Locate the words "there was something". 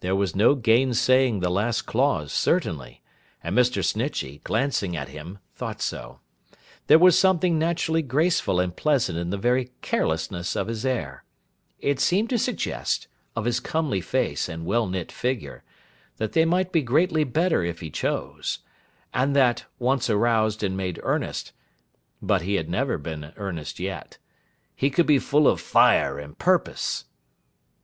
6.88-7.56